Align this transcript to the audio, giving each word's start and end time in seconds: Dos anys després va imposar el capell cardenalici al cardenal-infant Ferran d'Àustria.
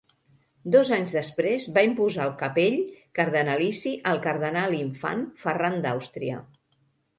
Dos 0.75 0.91
anys 0.95 1.11
després 1.17 1.67
va 1.75 1.83
imposar 1.87 2.25
el 2.29 2.33
capell 2.39 2.79
cardenalici 3.21 3.93
al 4.15 4.23
cardenal-infant 4.27 5.25
Ferran 5.47 5.81
d'Àustria. 5.87 6.45